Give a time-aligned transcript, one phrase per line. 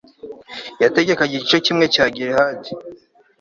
[0.83, 2.69] yategekaga igice kimwe cya gilihadi